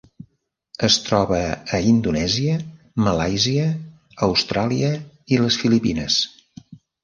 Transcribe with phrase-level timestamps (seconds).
[0.87, 2.57] Es troba a Indonèsia,
[3.09, 3.69] Malàisia,
[4.31, 4.91] Austràlia
[5.37, 6.21] i les Filipines.